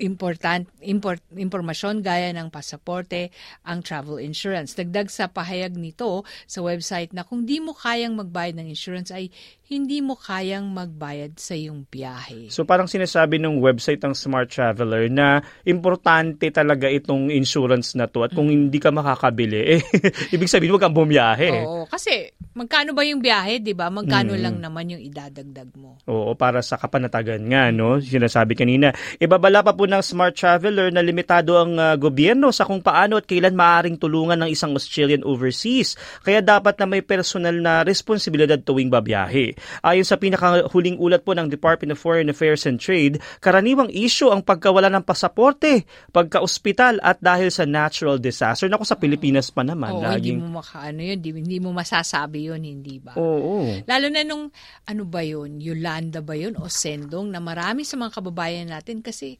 important 0.03 0.67
import, 0.83 1.23
impormasyon 1.31 2.03
gaya 2.03 2.29
ng 2.35 2.51
pasaporte, 2.51 3.31
ang 3.63 3.79
travel 3.79 4.19
insurance. 4.19 4.75
Dagdag 4.75 5.07
sa 5.07 5.31
pahayag 5.31 5.79
nito 5.79 6.27
sa 6.45 6.59
website 6.59 7.15
na 7.15 7.23
kung 7.23 7.47
di 7.47 7.63
mo 7.63 7.71
kayang 7.71 8.19
magbayad 8.19 8.59
ng 8.59 8.67
insurance 8.67 9.09
ay 9.09 9.31
hindi 9.73 9.99
mo 9.99 10.13
kayang 10.13 10.69
magbayad 10.69 11.33
sa 11.35 11.57
iyong 11.57 11.89
biyahe. 11.89 12.53
So 12.53 12.61
parang 12.63 12.85
sinasabi 12.85 13.41
ng 13.41 13.57
website 13.57 14.05
ng 14.05 14.13
Smart 14.13 14.53
Traveler 14.53 15.09
na 15.09 15.41
importante 15.65 16.53
talaga 16.53 16.85
itong 16.85 17.33
insurance 17.33 17.97
na 17.97 18.05
to 18.05 18.21
at 18.21 18.31
kung 18.31 18.53
hindi 18.53 18.77
ka 18.77 18.93
makakabili, 18.93 19.59
eh, 19.77 19.81
ibig 20.35 20.45
sabihin 20.45 20.77
huwag 20.77 20.85
kang 20.85 20.93
bumiyahe. 20.93 21.65
Oo, 21.65 21.89
kasi 21.89 22.29
magkano 22.53 22.93
ba 22.93 23.01
yung 23.01 23.17
biyahe, 23.17 23.57
'di 23.57 23.73
ba? 23.73 23.89
Magkano 23.89 24.37
Mm. 24.37 24.41
lang 24.41 24.55
naman 24.61 24.93
yung 24.93 25.01
idadagdag 25.01 25.73
mo. 25.73 25.97
Oo, 26.05 26.37
para 26.37 26.61
sa 26.61 26.77
kapanatagan 26.77 27.41
nga, 27.49 27.73
no? 27.73 27.97
Sinasabi 27.97 28.53
kanina. 28.53 28.93
Ibabala 29.17 29.65
pa 29.65 29.73
po 29.73 29.89
ng 29.89 30.05
Smart 30.05 30.37
Traveler 30.37 30.93
na 30.93 31.01
limitado 31.01 31.57
ang 31.57 31.73
ah, 31.75 31.97
gobyerno 31.97 32.53
sa 32.53 32.63
kung 32.63 32.79
paano 32.79 33.17
at 33.17 33.25
kailan 33.25 33.57
maaring 33.57 33.97
tulungan 33.97 34.37
ng 34.45 34.49
isang 34.53 34.77
Australian 34.77 35.25
overseas. 35.25 35.97
Kaya 36.21 36.45
dapat 36.45 36.77
na 36.77 36.85
may 36.85 37.01
personal 37.01 37.57
na 37.57 37.81
responsibilidad 37.81 38.59
tuwing 38.59 38.91
babiyahe. 38.91 39.55
Ayon 39.83 40.07
sa 40.07 40.19
pinakahuling 40.19 40.99
ulat 40.99 41.21
po 41.23 41.33
ng 41.33 41.47
Department 41.49 41.95
of 41.95 41.99
Foreign 41.99 42.29
Affairs 42.31 42.63
and 42.69 42.79
Trade, 42.79 43.19
karaniwang 43.43 43.89
issue 43.93 44.29
ang 44.29 44.43
pagkawala 44.43 44.91
ng 44.93 45.03
pasaporte, 45.03 45.87
pagka-ospital 46.13 46.99
at 47.03 47.19
dahil 47.19 47.49
sa 47.49 47.63
natural 47.67 48.19
disaster. 48.19 48.67
Naku, 48.67 48.85
sa 48.87 48.99
Pilipinas 48.99 49.49
pa 49.49 49.61
naman. 49.61 49.95
Oo, 49.95 50.03
hindi 50.03 50.33
laging... 50.33 50.37
mo 50.39 50.59
makaano 50.59 50.99
yun, 51.01 51.17
hindi, 51.19 51.29
hindi 51.33 51.57
mo 51.59 51.69
masasabi 51.75 52.51
yun, 52.51 52.61
hindi 52.63 52.99
ba? 52.99 53.15
Oo. 53.15 53.83
Lalo 53.87 54.07
na 54.11 54.21
nung, 54.23 54.51
ano 54.87 55.03
ba 55.07 55.21
yun, 55.23 55.59
Yolanda 55.59 56.19
ba 56.19 56.35
yun 56.35 56.55
o 56.59 56.67
Sendong, 56.67 57.31
na 57.31 57.39
marami 57.39 57.83
sa 57.87 57.95
mga 57.99 58.21
kababayan 58.21 58.69
natin 58.71 58.99
kasi, 59.03 59.39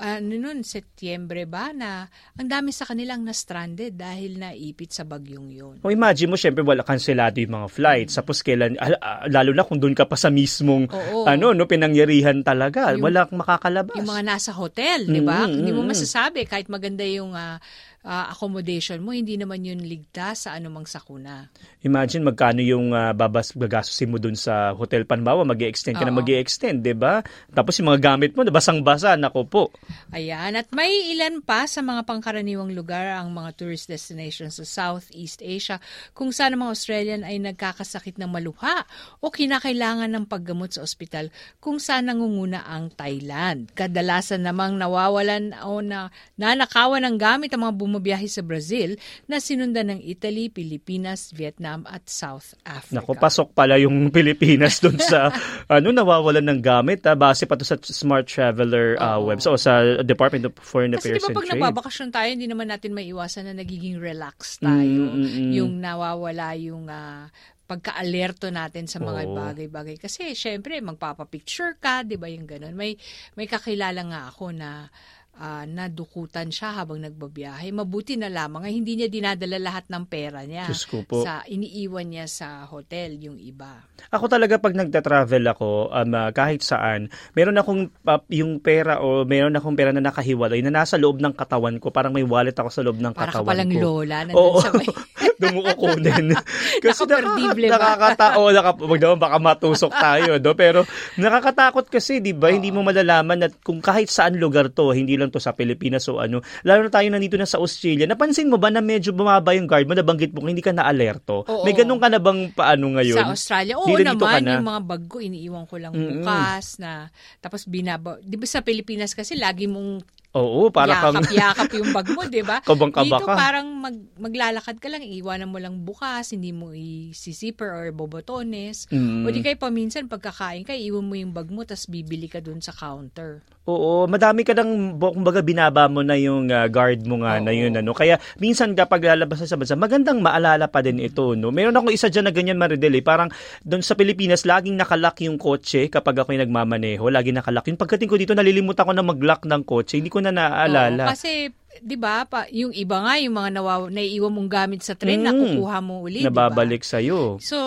ano 0.00 0.32
nun, 0.38 0.64
Setyembre 0.64 1.44
ba, 1.44 1.74
na 1.76 2.08
ang 2.38 2.48
dami 2.48 2.72
sa 2.72 2.88
kanilang 2.88 3.20
na-stranded 3.26 3.92
dahil 3.92 4.40
naipit 4.40 4.92
sa 4.94 5.04
bagyong 5.04 5.48
yun. 5.52 5.76
O 5.84 5.92
imagine 5.92 6.32
mo, 6.32 6.36
syempre 6.40 6.64
wala 6.64 6.80
kanselado 6.80 7.36
yung 7.42 7.52
mga 7.52 7.68
flights. 7.68 8.16
Tapos 8.16 8.40
kailan, 8.40 8.80
ah, 8.80 8.96
ah, 8.96 9.20
lalo 9.28 9.52
na 9.52 9.66
kung 9.66 9.76
doon 9.76 9.92
ka 9.92 10.08
pa 10.08 10.16
sa 10.16 10.32
mismong, 10.32 10.88
Oo. 10.88 11.28
ano, 11.28 11.52
no, 11.52 11.68
pinangyarihan 11.68 12.40
talaga. 12.40 12.96
Yung- 12.96 13.04
wala 13.04 13.28
kang 13.28 13.40
makakalabas. 13.40 13.96
Yung 13.98 14.08
mga 14.08 14.24
nasa 14.24 14.50
hotel, 14.56 15.04
di 15.04 15.20
ba? 15.20 15.44
Mm, 15.44 15.52
Hindi 15.60 15.70
mo 15.76 15.84
mm, 15.84 15.88
mm. 15.88 15.92
masasabi, 15.92 16.40
kahit 16.48 16.72
maganda 16.72 17.04
yung 17.04 17.36
ah, 17.36 17.60
ah, 18.04 18.30
accommodation 18.30 19.00
mo, 19.00 19.14
hindi 19.14 19.38
naman 19.38 19.62
yun 19.62 19.80
ligtas 19.82 20.46
sa 20.46 20.58
anumang 20.58 20.86
sakuna. 20.86 21.48
Imagine 21.82 22.26
magkano 22.26 22.62
yung 22.62 22.94
uh, 22.94 23.10
babas 23.14 23.54
gagastusin 23.54 24.10
mo 24.10 24.18
doon 24.18 24.38
sa 24.38 24.74
hotel 24.74 25.06
panbawa, 25.06 25.42
mag 25.46 25.58
extend 25.62 25.98
ka 25.98 26.06
na 26.06 26.14
Oo. 26.14 26.20
mag 26.22 26.30
extend 26.30 26.82
'di 26.82 26.94
ba? 26.98 27.22
Tapos 27.54 27.78
yung 27.78 27.94
mga 27.94 28.14
gamit 28.14 28.34
mo, 28.34 28.42
basang-basa, 28.46 29.14
nako 29.14 29.46
po. 29.46 29.64
Ayan, 30.10 30.58
at 30.58 30.68
may 30.74 30.90
ilan 31.14 31.40
pa 31.40 31.64
sa 31.64 31.80
mga 31.80 32.04
pangkaraniwang 32.04 32.74
lugar 32.74 33.14
ang 33.14 33.30
mga 33.30 33.54
tourist 33.56 33.86
destinations 33.86 34.58
sa 34.58 34.66
Southeast 34.66 35.40
Asia 35.40 35.78
kung 36.12 36.34
saan 36.34 36.58
ang 36.58 36.68
mga 36.68 36.74
Australian 36.74 37.22
ay 37.22 37.38
nagkakasakit 37.38 38.18
ng 38.18 38.28
maluha 38.28 38.84
o 39.22 39.30
kinakailangan 39.30 40.10
ng 40.10 40.24
paggamot 40.26 40.74
sa 40.74 40.82
ospital 40.82 41.30
kung 41.62 41.78
saan 41.78 42.10
nangunguna 42.10 42.66
ang 42.66 42.90
Thailand. 42.92 43.70
Kadalasan 43.72 44.42
namang 44.42 44.76
nawawalan 44.76 45.54
o 45.62 45.80
na 45.80 46.10
nanakawan 46.36 47.06
ng 47.06 47.16
gamit 47.16 47.54
ang 47.54 47.70
mga 47.70 47.76
bumabiyahe 47.92 48.24
sa 48.24 48.40
Brazil 48.40 48.96
na 49.28 49.36
sinundan 49.36 49.92
ng 49.92 50.00
Italy, 50.00 50.48
Pilipinas, 50.48 51.28
Vietnam 51.36 51.84
at 51.84 52.08
South 52.08 52.56
Africa. 52.64 53.04
Nako, 53.04 53.12
pasok 53.20 53.52
pala 53.52 53.76
yung 53.76 54.08
Pilipinas 54.16 54.80
doon 54.80 54.96
sa 54.96 55.28
ano 55.68 55.92
nawawalan 55.92 56.48
ng 56.48 56.60
gamit 56.64 57.04
ah, 57.04 57.12
base 57.12 57.44
pa 57.44 57.60
to 57.60 57.68
sa 57.68 57.76
Smart 57.76 58.24
Traveler 58.24 58.96
uh, 58.96 59.20
Oo. 59.20 59.28
website 59.28 59.52
o 59.52 59.60
sa 59.60 60.00
Department 60.00 60.48
of 60.48 60.56
Foreign 60.64 60.96
Kasi 60.96 61.12
Affairs 61.12 61.22
ba 61.22 61.28
and 61.28 61.36
pag 61.36 61.46
Trade. 61.52 61.60
nababakasyon 61.60 62.08
tayo, 62.08 62.28
hindi 62.32 62.48
naman 62.48 62.72
natin 62.72 62.96
maiwasan 62.96 63.52
na 63.52 63.54
nagiging 63.60 64.00
relax 64.00 64.56
tayo. 64.64 65.12
Mm, 65.12 65.20
mm, 65.20 65.28
mm. 65.28 65.52
Yung 65.60 65.72
nawawala 65.76 66.56
yung 66.56 66.88
ah, 66.88 67.28
pagka-alerto 67.72 68.52
natin 68.52 68.84
sa 68.84 69.00
mga 69.00 69.32
Oo. 69.32 69.36
bagay-bagay. 69.38 69.96
Kasi 69.96 70.36
syempre, 70.36 70.76
magpapapicture 70.84 71.80
ka, 71.80 72.04
di 72.04 72.20
ba 72.20 72.28
yung 72.28 72.44
ganun. 72.44 72.76
May, 72.76 73.00
may 73.32 73.48
kakilala 73.48 74.02
nga 74.04 74.22
ako 74.28 74.52
na 74.52 74.92
ah, 75.38 75.64
nadukutan 75.64 76.52
siya 76.52 76.82
habang 76.82 77.00
nagbabiyahe. 77.00 77.72
Mabuti 77.72 78.20
na 78.20 78.28
lamang 78.28 78.68
ay 78.68 78.72
hindi 78.76 78.98
niya 78.98 79.08
dinadala 79.08 79.56
lahat 79.56 79.88
ng 79.88 80.04
pera 80.04 80.44
niya. 80.44 80.68
Ko 80.84 81.06
po. 81.06 81.24
Sa, 81.24 81.46
iniiwan 81.48 82.08
niya 82.10 82.26
sa 82.28 82.68
hotel 82.68 83.16
yung 83.22 83.38
iba. 83.40 83.80
Ako 84.12 84.28
talaga 84.28 84.58
pag 84.60 84.76
nagta-travel 84.76 85.44
ako, 85.54 85.88
um, 85.94 86.12
ah, 86.12 86.30
kahit 86.34 86.60
saan, 86.60 87.08
meron 87.32 87.56
akong 87.56 87.88
ah, 88.04 88.20
yung 88.28 88.60
pera 88.60 89.00
o 89.00 89.24
meron 89.24 89.56
akong 89.56 89.78
pera 89.78 89.94
na 89.94 90.04
nakahiwalay 90.04 90.60
na 90.60 90.74
nasa 90.74 91.00
loob 91.00 91.22
ng 91.22 91.32
katawan 91.32 91.80
ko. 91.80 91.88
Parang 91.94 92.12
may 92.12 92.26
wallet 92.26 92.56
ako 92.56 92.68
sa 92.68 92.82
loob 92.84 93.00
ng 93.00 93.14
Para 93.14 93.32
ka 93.32 93.40
katawan 93.40 93.52
palang 93.56 93.72
ko. 93.72 93.80
lola. 93.80 94.16
Oo. 94.36 94.60
sa 94.60 94.70
may... 94.74 94.88
Doon 95.42 95.58
mo 95.58 95.60
kukunin. 95.74 96.26
kasi 96.84 97.02
ba? 97.02 97.18
nakakatao, 97.26 98.54
naka, 98.54 98.70
wag 98.78 99.00
naman 99.02 99.18
baka 99.18 99.38
matusok 99.42 99.92
tayo, 99.94 100.38
do? 100.38 100.54
Pero 100.54 100.86
nakakatakot 101.18 101.90
kasi, 101.90 102.22
di 102.22 102.30
ba? 102.30 102.54
Hindi 102.54 102.70
mo 102.70 102.86
malalaman 102.86 103.50
at 103.50 103.58
kung 103.62 103.82
kahit 103.82 104.06
saan 104.06 104.38
lugar 104.38 104.70
to, 104.70 104.94
hindi 104.94 105.18
lang 105.22 105.30
to 105.30 105.38
sa 105.38 105.54
Pilipinas 105.54 106.04
o 106.10 106.18
ano, 106.18 106.42
lalo 106.66 106.86
na 106.86 106.90
tayo 106.90 107.06
nandito 107.08 107.38
na 107.38 107.46
sa 107.46 107.62
Australia, 107.62 108.10
napansin 108.10 108.50
mo 108.50 108.58
ba 108.58 108.68
na 108.68 108.82
medyo 108.82 109.14
bumaba 109.14 109.54
yung 109.54 109.70
guard 109.70 109.86
mo, 109.86 109.94
nabanggit 109.94 110.34
mo 110.34 110.42
kung 110.42 110.50
hindi 110.50 110.64
ka 110.64 110.74
na-alerto? 110.74 111.46
Oo. 111.46 111.62
May 111.62 111.72
ganun 111.78 112.02
ka 112.02 112.10
na 112.10 112.18
bang 112.18 112.50
paano 112.50 112.98
ngayon? 112.98 113.18
Sa 113.22 113.30
Australia, 113.30 113.78
oo 113.78 113.86
ka 113.86 114.02
naman, 114.02 114.42
na? 114.42 114.58
yung 114.58 114.66
mga 114.66 114.82
bag 114.82 115.02
ko, 115.06 115.16
iniiwan 115.22 115.64
ko 115.70 115.78
lang 115.78 115.94
Mm-mm. 115.94 116.26
bukas 116.26 116.82
na, 116.82 117.08
tapos 117.38 117.70
binaba, 117.70 118.18
di 118.18 118.34
ba 118.34 118.46
sa 118.50 118.60
Pilipinas 118.66 119.14
kasi 119.14 119.38
lagi 119.38 119.70
mong 119.70 120.21
Oo, 120.32 120.72
para 120.72 120.96
kang... 120.96 121.20
yakap-yakap 121.20 121.68
yung 121.76 121.90
bag 121.92 122.08
mo, 122.16 122.22
di 122.24 122.40
ba? 122.40 122.58
Kabang-kaba 122.68 123.20
Dito 123.20 123.26
ka. 123.28 123.36
parang 123.36 123.68
mag, 123.68 123.96
maglalakad 124.16 124.80
ka 124.80 124.88
lang, 124.88 125.04
iiwanan 125.04 125.52
mo 125.52 125.60
lang 125.60 125.84
bukas, 125.84 126.32
hindi 126.32 126.56
mo 126.56 126.72
i-zipper 126.72 127.68
or 127.68 127.92
bobotones. 127.92 128.88
Mm. 128.88 129.28
O 129.28 129.32
di 129.32 129.44
kaya 129.44 129.60
paminsan, 129.60 130.08
pagkakain 130.08 130.64
ka, 130.64 130.72
iwan 130.72 131.04
mo 131.04 131.14
yung 131.20 131.36
bag 131.36 131.52
mo, 131.52 131.68
tapos 131.68 131.84
bibili 131.84 132.32
ka 132.32 132.40
dun 132.40 132.64
sa 132.64 132.72
counter. 132.72 133.44
Oo, 133.62 134.10
madami 134.10 134.42
ka 134.42 134.58
nang, 134.58 134.98
kumbaga 134.98 135.38
binaba 135.38 135.86
mo 135.86 136.02
na 136.02 136.18
yung 136.18 136.50
ah, 136.50 136.66
guard 136.66 137.06
mo 137.06 137.22
nga 137.22 137.38
na 137.38 137.54
Oo. 137.54 137.62
yun. 137.62 137.78
Ano. 137.78 137.94
Kaya 137.94 138.18
minsan 138.42 138.74
kapag 138.74 139.06
lalabas 139.06 139.38
sa 139.46 139.54
bansa, 139.54 139.78
magandang 139.78 140.18
maalala 140.18 140.66
pa 140.66 140.82
din 140.82 140.98
ito. 140.98 141.38
No? 141.38 141.54
Meron 141.54 141.78
akong 141.78 141.94
isa 141.94 142.10
dyan 142.10 142.26
na 142.26 142.34
ganyan 142.34 142.58
Maridel. 142.58 142.98
Eh. 142.98 143.06
Parang 143.06 143.30
doon 143.62 143.78
sa 143.86 143.94
Pilipinas, 143.94 144.42
laging 144.42 144.74
nakalock 144.74 145.22
yung 145.22 145.38
kotse 145.38 145.86
kapag 145.86 146.18
ako 146.18 146.34
yung 146.34 146.42
nagmamaneho. 146.42 147.06
Laging 147.06 147.38
nakalock. 147.38 147.70
Yung 147.70 147.78
pagdating 147.78 148.10
ko 148.10 148.18
dito, 148.18 148.34
nalilimutan 148.34 148.82
ko 148.82 148.92
na 148.98 149.06
mag-lock 149.06 149.46
ng 149.46 149.62
kotse. 149.62 149.94
Hindi 149.94 150.10
ko 150.10 150.18
na 150.22 150.30
naaalala. 150.30 151.04
Oo, 151.04 151.10
kasi, 151.10 151.50
di 151.82 151.96
ba, 151.98 152.22
pa, 152.24 152.46
yung 152.48 152.70
iba 152.70 153.02
nga, 153.02 153.18
yung 153.18 153.34
mga 153.34 153.50
nawaw, 153.58 153.80
naiiwan 153.90 154.30
mong 154.30 154.50
gamit 154.50 154.80
sa 154.86 154.94
train, 154.94 155.20
Mm. 155.20 155.28
nakukuha 155.28 155.78
mo 155.82 156.06
uli, 156.06 156.22
di 156.22 156.30
ba? 156.30 156.46
Nababalik 156.46 156.86
sa'yo. 156.86 157.42
So, 157.42 157.58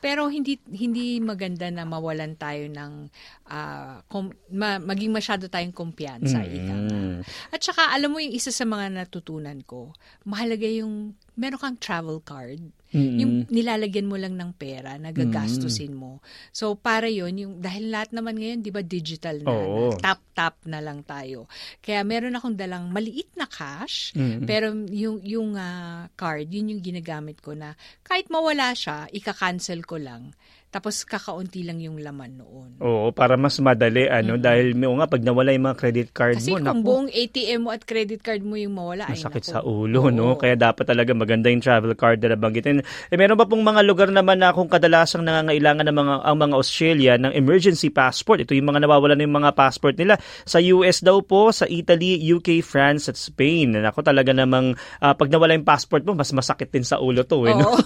pero 0.00 0.32
hindi 0.32 0.56
hindi 0.72 1.20
maganda 1.20 1.68
na 1.68 1.84
mawalan 1.84 2.32
tayo 2.40 2.64
ng 2.72 3.12
ah, 3.50 4.00
kom- 4.06 4.32
ma- 4.54 4.78
maging 4.78 5.10
masyado 5.10 5.50
tayong 5.50 5.74
kumpiyansa 5.74 6.46
ika 6.46 6.74
nga. 6.86 6.98
Mm. 7.02 7.20
At 7.50 7.60
saka 7.60 7.90
alam 7.90 8.14
mo 8.14 8.22
yung 8.22 8.32
isa 8.32 8.54
sa 8.54 8.62
mga 8.62 8.94
natutunan 8.94 9.58
ko, 9.66 9.90
mahalaga 10.22 10.70
yung 10.70 11.18
meron 11.34 11.58
kang 11.58 11.78
travel 11.82 12.22
card. 12.22 12.62
Mm-mm. 12.90 13.18
Yung 13.22 13.32
nilalagyan 13.46 14.10
mo 14.10 14.18
lang 14.18 14.34
ng 14.34 14.50
pera, 14.58 14.98
nagagastusin 14.98 15.94
mo. 15.94 16.18
So 16.50 16.74
para 16.74 17.06
yon 17.06 17.38
yung 17.38 17.54
dahil 17.62 17.86
lahat 17.90 18.10
naman 18.10 18.34
ngayon 18.34 18.66
'di 18.66 18.70
ba 18.74 18.82
digital 18.82 19.38
na, 19.46 19.50
Oo. 19.50 19.94
na 19.94 19.98
tap 19.98 20.20
tap 20.34 20.56
na 20.66 20.82
lang 20.82 21.06
tayo. 21.06 21.46
Kaya 21.78 22.02
meron 22.02 22.34
akong 22.34 22.58
dalang 22.58 22.90
maliit 22.90 23.30
na 23.38 23.46
cash, 23.46 24.10
Mm-mm. 24.18 24.42
pero 24.42 24.74
yung 24.90 25.22
yung 25.22 25.54
ah, 25.54 26.10
card, 26.18 26.50
yun 26.50 26.74
yung 26.74 26.82
ginagamit 26.82 27.38
ko 27.38 27.54
na 27.54 27.78
kahit 28.02 28.26
mawala 28.26 28.74
siya, 28.74 29.06
ika-cancel 29.14 29.86
ko 29.86 29.94
lang. 29.98 30.34
Tapos 30.70 31.02
kakaunti 31.02 31.66
lang 31.66 31.82
yung 31.82 31.98
laman 31.98 32.38
noon. 32.38 32.78
Oo, 32.78 33.10
para 33.10 33.34
mas 33.34 33.58
madali 33.58 34.06
ano 34.06 34.38
dahil 34.38 34.78
may 34.78 34.86
nga 34.86 35.10
pag 35.10 35.18
nawala 35.18 35.50
yung 35.50 35.66
mga 35.66 35.78
credit 35.82 36.08
card 36.14 36.38
Kasi 36.38 36.54
mo, 36.54 36.62
kung 36.62 36.66
naku, 36.66 36.86
buong 36.86 37.08
ATM 37.10 37.60
mo 37.66 37.70
at 37.74 37.82
credit 37.82 38.22
card 38.22 38.46
mo 38.46 38.54
yung 38.54 38.78
mawala, 38.78 39.10
ay 39.10 39.18
masakit 39.18 39.50
naku. 39.50 39.54
sa 39.58 39.60
ulo, 39.66 40.14
no? 40.14 40.34
Oo. 40.34 40.38
Kaya 40.38 40.54
dapat 40.54 40.86
talaga 40.86 41.10
maganda 41.10 41.50
yung 41.50 41.58
travel 41.58 41.98
card 41.98 42.22
na 42.22 42.38
nabanggitin. 42.38 42.86
Eh, 42.86 43.16
meron 43.18 43.34
pa 43.34 43.50
pong 43.50 43.66
mga 43.66 43.82
lugar 43.82 44.14
naman 44.14 44.38
na 44.38 44.54
kung 44.54 44.70
kadalasang 44.70 45.26
nangangailangan 45.26 45.90
ng 45.90 45.96
mga 45.98 46.14
ang 46.22 46.36
mga 46.38 46.54
Australia 46.54 47.12
ng 47.18 47.32
emergency 47.34 47.90
passport. 47.90 48.38
Ito 48.46 48.54
yung 48.54 48.70
mga 48.70 48.86
nawawala 48.86 49.18
ng 49.18 49.26
mga 49.26 49.50
passport 49.58 49.98
nila. 49.98 50.22
Sa 50.46 50.62
US 50.62 51.02
daw 51.02 51.18
po, 51.26 51.50
sa 51.50 51.66
Italy, 51.66 52.22
UK, 52.30 52.62
France 52.62 53.10
at 53.10 53.18
Spain. 53.18 53.74
Ako 53.74 54.06
talaga 54.06 54.30
namang 54.30 54.78
ah, 55.02 55.18
pag 55.18 55.26
nawala 55.26 55.58
yung 55.58 55.66
passport 55.66 56.06
mo, 56.06 56.14
mas 56.14 56.30
masakit 56.30 56.70
din 56.70 56.86
sa 56.86 57.02
ulo 57.02 57.26
to, 57.26 57.42
eh, 57.50 57.58
no? 57.58 57.74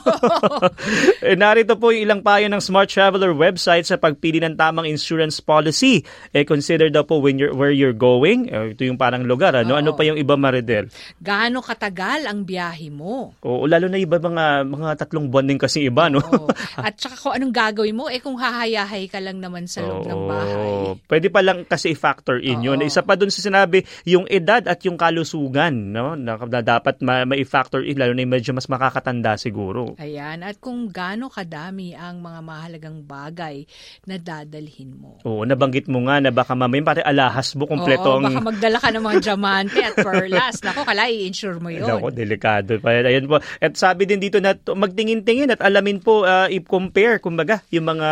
Eh, 1.24 1.38
narito 1.40 1.80
po 1.80 1.88
yung 1.94 2.04
ilang 2.04 2.20
payo 2.20 2.46
ng 2.52 2.60
Smart 2.74 2.90
Traveler 2.90 3.30
website 3.30 3.86
sa 3.86 3.94
pagpili 3.94 4.42
ng 4.42 4.58
tamang 4.58 4.82
insurance 4.90 5.38
policy. 5.38 6.02
Eh, 6.34 6.42
consider 6.42 6.90
daw 6.90 7.06
po 7.06 7.22
when 7.22 7.38
you're, 7.38 7.54
where 7.54 7.70
you're 7.70 7.94
going. 7.94 8.50
Eh, 8.50 8.74
ito 8.74 8.82
yung 8.82 8.98
parang 8.98 9.22
lugar. 9.22 9.54
Ano, 9.54 9.78
ano 9.78 9.94
Oo. 9.94 9.98
pa 9.98 10.02
yung 10.02 10.18
iba, 10.18 10.34
Maridel? 10.34 10.90
Gaano 11.22 11.62
katagal 11.62 12.26
ang 12.26 12.42
biyahe 12.42 12.90
mo? 12.90 13.30
Oo, 13.46 13.70
lalo 13.70 13.86
na 13.86 13.94
iba 13.94 14.18
mga 14.18 14.66
mga 14.66 15.06
tatlong 15.06 15.30
buwan 15.30 15.46
din 15.46 15.60
kasi 15.62 15.86
iba, 15.86 16.10
no? 16.10 16.18
Oo. 16.18 16.50
At 16.82 16.98
saka 16.98 17.14
kung 17.14 17.38
anong 17.38 17.54
gagawin 17.54 17.94
mo, 17.94 18.10
eh 18.10 18.18
kung 18.18 18.34
hahayahay 18.34 19.06
ka 19.06 19.22
lang 19.22 19.38
naman 19.38 19.70
sa 19.70 19.86
loob 19.86 20.10
ng 20.10 20.18
Oo. 20.18 20.26
bahay. 20.26 20.74
Pwede 21.06 21.30
pa 21.30 21.46
lang 21.46 21.62
kasi 21.70 21.94
i-factor 21.94 22.42
in 22.42 22.58
yun. 22.58 22.82
Oo. 22.82 22.90
Isa 22.90 23.06
pa 23.06 23.14
dun 23.14 23.30
sa 23.30 23.38
sinabi, 23.38 23.86
yung 24.02 24.26
edad 24.26 24.66
at 24.66 24.82
yung 24.82 24.98
kalusugan, 24.98 25.94
no? 25.94 26.18
Na, 26.18 26.42
na 26.42 26.58
dapat 26.58 26.98
ma- 27.06 27.22
ma-factor 27.22 27.86
in, 27.86 28.02
lalo 28.02 28.18
na 28.18 28.26
yung 28.26 28.34
medyo 28.34 28.50
mas 28.50 28.66
makakatanda 28.66 29.38
siguro. 29.38 29.94
Ayan. 30.02 30.42
At 30.42 30.58
kung 30.58 30.90
gaano 30.90 31.30
kadami 31.30 31.94
ang 31.94 32.18
mga 32.18 32.40
mahalagang 32.64 33.04
bagay 33.04 33.68
na 34.08 34.16
dadalhin 34.16 34.96
mo. 34.96 35.20
Oo, 35.28 35.44
nabanggit 35.44 35.84
mo 35.92 36.00
nga 36.08 36.16
na 36.24 36.32
baka 36.32 36.56
mamaya 36.56 36.80
pare 36.80 37.02
alahas 37.04 37.52
mo 37.60 37.68
kompleto 37.68 38.16
Oo, 38.16 38.24
ang 38.24 38.32
baka 38.32 38.40
magdala 38.40 38.78
ka 38.80 38.88
ng 38.88 39.04
mga 39.04 39.18
diamante 39.20 39.78
at 39.84 39.94
perlas. 40.00 40.64
Nako, 40.64 40.88
kala 40.88 41.12
i-insure 41.12 41.60
mo 41.60 41.68
yun. 41.68 41.84
Nako, 41.84 42.08
delikado. 42.08 42.80
Ayan 42.80 43.28
po. 43.28 43.36
At 43.60 43.76
sabi 43.76 44.08
din 44.08 44.16
dito 44.16 44.40
na 44.40 44.56
magtingin-tingin 44.56 45.52
at 45.52 45.60
alamin 45.60 46.00
po, 46.00 46.24
uh, 46.24 46.48
i-compare, 46.48 47.20
kumbaga, 47.20 47.60
yung 47.68 47.84
mga, 47.84 48.08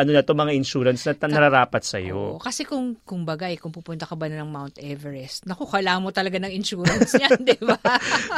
ano 0.00 0.10
na 0.16 0.24
to, 0.24 0.32
mga 0.32 0.56
insurance 0.56 1.04
na 1.04 1.28
nararapat 1.28 1.84
sa 1.84 2.00
Oo, 2.00 2.04
iyo. 2.08 2.20
kasi 2.40 2.64
kung 2.64 2.96
kung 3.04 3.28
bagay, 3.28 3.60
kung 3.60 3.68
pupunta 3.74 4.08
ka 4.08 4.16
ba 4.16 4.32
ng 4.32 4.48
Mount 4.48 4.80
Everest, 4.80 5.44
naku, 5.44 5.68
kailangan 5.68 6.00
mo 6.00 6.08
talaga 6.08 6.40
ng 6.40 6.52
insurance 6.56 7.12
yan, 7.20 7.36
di 7.48 7.60
ba? 7.60 7.76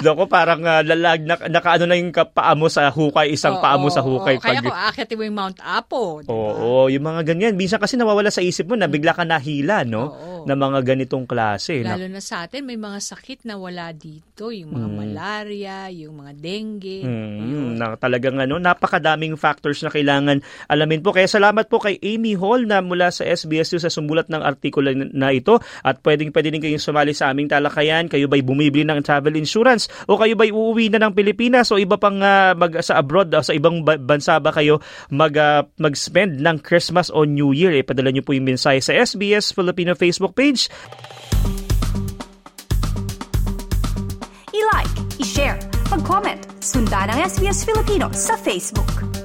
Doko, 0.03 0.27
parang 0.27 0.67
uh, 0.67 0.83
lalag, 0.83 1.23
na, 1.23 1.39
nakaano 1.47 1.87
na 1.87 1.95
yung 1.95 2.11
paa 2.11 2.59
mo 2.59 2.67
sa 2.67 2.91
hukay, 2.91 3.31
isang 3.31 3.61
Oo, 3.61 3.63
paa 3.63 3.79
mo 3.79 3.87
sa 3.93 4.03
oo, 4.03 4.19
hukay. 4.19 4.41
oo. 4.41 4.43
Kaya 4.43 4.59
kung 4.65 4.75
aakyat 4.75 5.13
mo 5.15 5.23
yung 5.29 5.36
Mount 5.37 5.61
Apo, 5.61 6.25
di 6.25 6.33
ba? 6.33 6.33
Oo, 6.33 6.89
yung 6.89 7.05
mga 7.05 7.21
ganyan. 7.29 7.55
Minsan 7.61 7.77
kasi 7.77 8.01
nawawala 8.01 8.33
sa 8.33 8.41
isip 8.41 8.65
mo 8.65 8.75
na 8.81 8.89
bigla 8.89 9.13
ka 9.13 9.29
nahila, 9.29 9.85
no? 9.85 10.17
Oo. 10.17 10.36
Na 10.47 10.55
mga 10.55 10.95
ganitong 10.95 11.27
klase. 11.27 11.83
Na, 11.83 11.99
Lalo 11.99 12.07
na 12.07 12.23
sa 12.23 12.47
atin, 12.47 12.63
may 12.63 12.79
mga 12.79 13.03
sakit 13.03 13.43
na 13.45 13.59
wala 13.59 13.91
dito. 13.91 14.55
Yung 14.55 14.71
mga 14.71 14.89
malaria, 14.89 15.79
yung 15.91 16.23
mga 16.23 16.33
dengue. 16.39 17.03
Mm, 17.03 17.75
na 17.83 17.99
talagang 17.99 18.39
ano, 18.39 18.63
napakadaming 18.63 19.35
factors 19.35 19.83
na 19.83 19.91
kailangan 19.91 20.39
alamin 20.71 21.03
po. 21.03 21.11
Kaya 21.11 21.27
salamat 21.27 21.67
po 21.67 21.83
kay 21.83 21.99
Amy 21.99 22.39
Hall 22.39 22.63
na 22.63 22.79
mula 22.79 23.11
sa 23.11 23.27
SBS2 23.27 23.83
sa 23.83 23.91
sumulat 23.91 24.31
ng 24.31 24.39
artikulo 24.39 24.95
na, 24.95 25.11
na 25.11 25.29
ito 25.35 25.59
at 25.83 25.99
pwedeng 26.07 26.31
pwede 26.31 26.55
din 26.55 26.63
kayong 26.63 26.83
sumali 26.83 27.11
sa 27.11 27.35
aming 27.35 27.51
talakayan. 27.51 28.07
Kayo 28.07 28.31
ba'y 28.31 28.47
bumibili 28.47 28.87
ng 28.87 29.03
travel 29.03 29.35
insurance 29.35 29.91
o 30.07 30.15
kayo 30.15 30.39
ba'y 30.39 30.55
uuwi 30.55 30.95
na 30.95 31.03
ng 31.03 31.13
Pilipinas 31.19 31.75
o 31.75 31.81
iba 31.83 31.99
pang 31.99 32.23
ah, 32.23 32.55
mag, 32.55 32.79
sa 32.87 33.03
abroad 33.03 33.35
o 33.35 33.43
sa 33.43 33.51
ibang 33.51 33.83
ba- 33.83 33.99
bansa 33.99 34.39
ba 34.39 34.55
kayo 34.55 34.79
mag, 35.11 35.35
ah, 35.35 35.67
mag-spend 35.83 36.39
ng 36.39 36.63
Christmas 36.63 37.11
o 37.11 37.27
New 37.27 37.51
Year? 37.51 37.75
Eh, 37.75 37.83
padala 37.83 38.15
niyo 38.15 38.23
po 38.23 38.31
yung 38.31 38.47
mensahe 38.47 38.79
sa 38.79 38.95
SBS 38.95 39.51
Filipino 39.51 39.99
Facebook 39.99 40.36
page 40.37 40.69
I-like, 44.53 44.93
i-share, 45.21 45.57
mag-comment, 45.89 46.45
sundan 46.61 47.09
ang 47.09 47.25
SBS 47.25 47.65
Filipino 47.65 48.13
sa 48.13 48.37
Facebook. 48.37 49.16